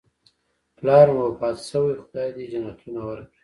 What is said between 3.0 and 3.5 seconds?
ورکړي